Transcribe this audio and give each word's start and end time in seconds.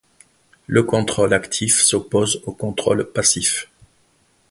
Le 0.65 0.81
contrôle 0.81 1.31
actif 1.31 1.79
s'oppose 1.83 2.41
au 2.47 2.53
contrôle 2.53 3.11
passif. 3.11 3.69